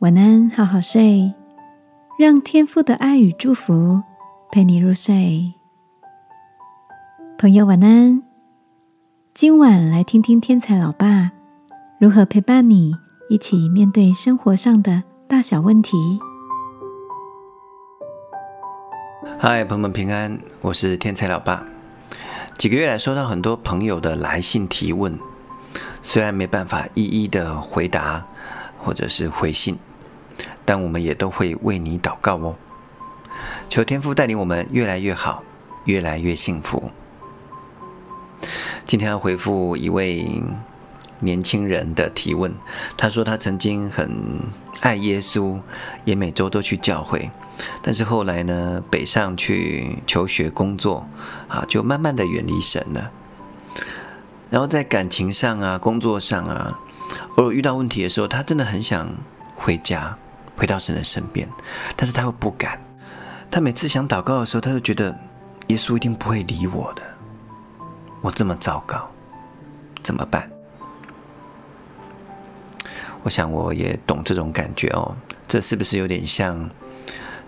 [0.00, 1.34] 晚安，好好睡，
[2.18, 4.02] 让天父的爱与祝福
[4.50, 5.52] 陪你入睡。
[7.38, 8.22] 朋友，晚安。
[9.34, 11.32] 今晚来听听天才老爸
[11.98, 12.94] 如何陪伴你
[13.28, 16.18] 一起面对生活上的大小问题。
[19.38, 21.66] 嗨，朋友们平安，我是天才老爸。
[22.54, 25.18] 几个月来，收到很多朋友的来信提问，
[26.00, 28.26] 虽然没办法一一的回答
[28.78, 29.76] 或者是回信。
[30.64, 32.56] 但我们也都会为你祷告哦，
[33.68, 35.42] 求天父带领我们越来越好，
[35.84, 36.90] 越来越幸福。
[38.86, 40.42] 今天要回复一位
[41.20, 42.54] 年轻人的提问，
[42.96, 45.60] 他说他曾经很爱耶稣，
[46.04, 47.30] 也每周都去教会，
[47.82, 51.06] 但是后来呢，北上去求学工作，
[51.48, 53.10] 啊，就慢慢的远离神了。
[54.48, 56.80] 然后在感情上啊，工作上啊，
[57.36, 59.08] 偶尔遇到问题的时候，他真的很想
[59.54, 60.18] 回家。
[60.60, 61.48] 回到神的身边，
[61.96, 62.78] 但是他又不敢。
[63.50, 65.18] 他每次想祷告的时候，他就觉得
[65.68, 67.02] 耶稣一定不会理我的。
[68.20, 69.10] 我这么糟糕，
[70.02, 70.50] 怎么办？
[73.22, 75.16] 我想我也懂这种感觉哦。
[75.48, 76.68] 这是不是有点像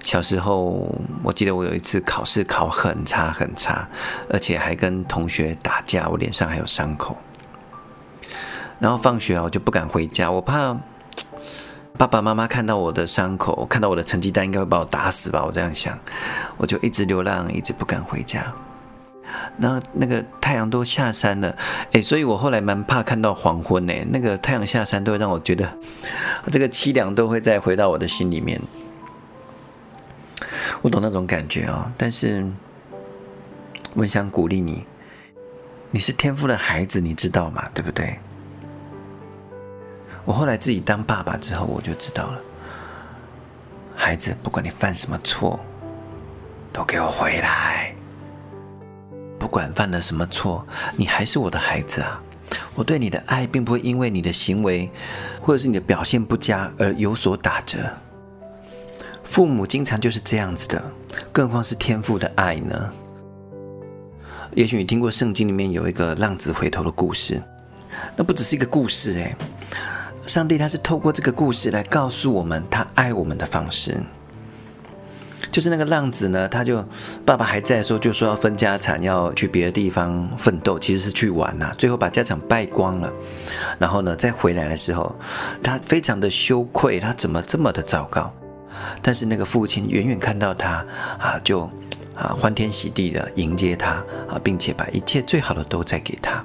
[0.02, 0.90] 小时候？
[1.22, 3.86] 我记得我有一次考试考很差很差，
[4.30, 7.18] 而且还跟同学打架，我脸上还有伤口。
[8.80, 10.74] 然后放学啊，我就不敢回家，我怕。
[11.98, 15.45] 爸爸妈妈看到我的伤口，看到我的成绩单，应该会把我打死吧？
[15.45, 15.97] 我这样想，
[16.57, 18.53] 我就一直流浪，一直不敢回家。
[19.57, 21.57] 那那个太阳都下山了，
[21.93, 23.95] 哎，所以我后来蛮怕看到黄昏呢。
[24.11, 25.79] 那个太阳下山都会让我觉得，
[26.51, 28.61] 这个凄凉都会再回到我的心里面。
[30.83, 32.45] 我懂那种感觉哦，但是
[33.95, 34.85] 我想鼓励你，
[35.93, 37.69] 你是天赋的孩子，你知道吗？
[37.73, 38.19] 对不对？
[40.25, 42.41] 我后来自己当爸爸之后，我就知道了，
[43.96, 45.58] 孩子，不管你犯什么错，
[46.73, 47.95] 都给我回来。
[49.39, 50.64] 不管犯了什么错，
[50.96, 52.23] 你还是我的孩子啊！
[52.77, 54.89] 我对你的爱，并不会因为你的行为
[55.41, 57.79] 或者是你的表现不佳而有所打折。
[59.25, 60.92] 父母经常就是这样子的，
[61.33, 62.92] 更何况是天赋的爱呢？
[64.55, 67.42] 也许你听过圣经里面有一个浪子回头的故事，
[68.14, 69.35] 那不只是一个故事，诶。
[70.27, 74.00] 上帝他是透过这个故事来告诉我们他爱我们的方式，
[75.50, 76.83] 就是那个浪子呢，他就
[77.27, 83.12] 爸爸还在的时候就说要分家产，要去别的地方奋斗，其实是去玩呐，最后把家产败光了，
[83.78, 85.14] 然后呢再回来的时候，
[85.62, 88.33] 他非常的羞愧，他怎么这么的糟糕？
[89.02, 90.86] 但是那个父亲远远看到他
[91.18, 91.68] 啊，就
[92.14, 93.90] 啊欢天喜地的迎接他
[94.28, 96.42] 啊，并且把一切最好的都在给他。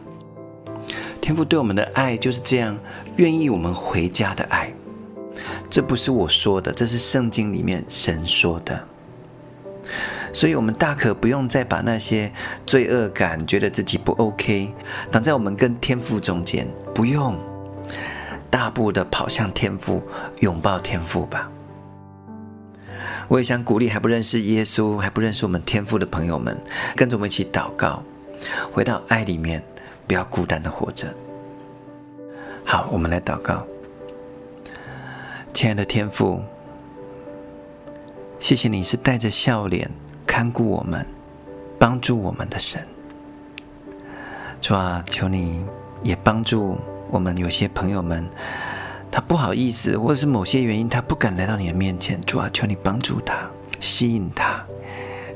[1.18, 2.78] 天父对我们的爱就是这样，
[3.18, 4.74] 愿意我们回家的爱。
[5.70, 8.88] 这不是我说的，这是圣经里面神说的。
[10.34, 12.32] 所以，我们大可不用再把那些
[12.66, 14.74] 罪恶感、觉得自己不 OK，
[15.12, 16.68] 挡在我们跟天父中间。
[16.94, 17.38] 不用，
[18.50, 20.04] 大步的跑向天父，
[20.40, 21.50] 拥抱天父吧。
[23.28, 26.58] 我也想鼓励还不认识耶稣、还不认识我们天父的朋友们，
[26.96, 28.04] 跟着我们一起祷告，
[28.72, 29.64] 回到爱里面。
[30.08, 31.14] 不要孤单的活着。
[32.64, 33.68] 好，我们来祷告。
[35.54, 36.42] 亲爱的天父，
[38.40, 39.90] 谢谢你是带着笑脸
[40.26, 41.06] 看顾我们、
[41.78, 42.88] 帮助我们的神。
[44.62, 45.66] 主啊，求你
[46.04, 46.78] 也帮助
[47.10, 48.28] 我们有些朋友们，
[49.12, 52.22] 他不好意思，或者是某些原因，他不敢来到你的面前。
[52.22, 54.64] 主啊，求你帮助他，吸引他，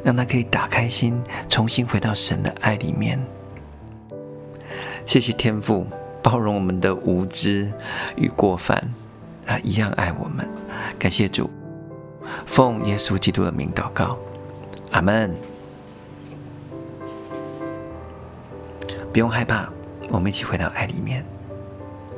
[0.04, 3.20] 让他可以打开心，重新回到神的爱里面。
[5.06, 5.88] 谢谢天父
[6.24, 7.72] 包容我们的无知
[8.16, 8.94] 与过犯
[9.46, 10.48] 啊，一样爱我们。
[10.98, 11.50] 感谢主，
[12.46, 14.18] 奉耶稣基督的名祷告，
[14.92, 15.36] 阿门。
[19.12, 19.70] 不用害怕，
[20.10, 21.26] 我们一起回到爱里面。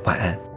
[0.03, 0.52] 晚安。